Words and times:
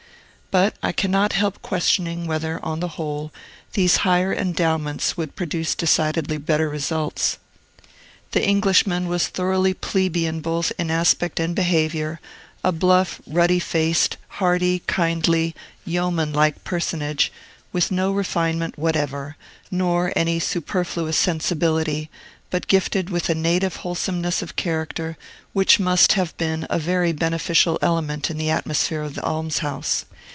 But 0.51 0.75
I 0.83 0.91
cannot 0.91 1.31
help 1.31 1.61
questioning, 1.61 2.27
whether, 2.27 2.59
on 2.61 2.81
the 2.81 2.89
whole, 2.99 3.31
these 3.71 3.95
higher 4.03 4.33
endowments 4.33 5.15
would 5.15 5.37
produce 5.37 5.75
decidedly 5.75 6.37
better 6.37 6.67
results. 6.67 7.37
The 8.31 8.45
Englishman 8.45 9.07
was 9.07 9.29
thoroughly 9.29 9.73
plebeian 9.73 10.41
both 10.41 10.73
in 10.77 10.91
aspect 10.91 11.39
and 11.39 11.55
behavior, 11.55 12.19
a 12.65 12.73
bluff, 12.73 13.21
ruddy 13.25 13.59
faced, 13.59 14.17
hearty, 14.27 14.79
kindly, 14.87 15.55
yeoman 15.85 16.33
like 16.33 16.65
personage, 16.65 17.31
with 17.71 17.89
no 17.89 18.11
refinement 18.11 18.77
whatever, 18.77 19.37
nor 19.71 20.11
any 20.17 20.37
superfluous 20.41 21.15
sensibility, 21.15 22.09
but 22.49 22.67
gifted 22.67 23.09
with 23.09 23.29
a 23.29 23.35
native 23.35 23.77
wholesomeness 23.77 24.41
of 24.41 24.57
character 24.57 25.17
which 25.53 25.79
must 25.79 26.11
have 26.13 26.35
been 26.35 26.67
a 26.69 26.77
very 26.77 27.13
beneficial 27.13 27.79
element 27.81 28.29
in 28.29 28.37
the 28.37 28.49
atmosphere 28.49 29.01
of 29.03 29.15
the 29.15 29.23
almshouse. 29.23 30.03